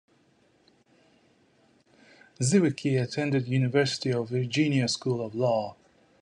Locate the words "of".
4.11-4.29, 5.23-5.35